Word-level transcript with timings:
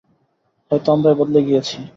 হয়তো 0.71 0.87
আমরাই 0.95 1.15
বদলে 1.19 1.39
গিয়েছি। 1.47 1.75